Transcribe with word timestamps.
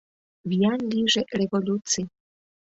Виян 0.49 0.81
лийже 0.91 1.21
революций! 1.39 2.05